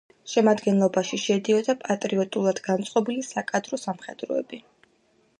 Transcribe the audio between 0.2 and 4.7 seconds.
შემადგენლობაში შედიოდა პატრიოტულად განწყობილი საკადრო სამხედროები.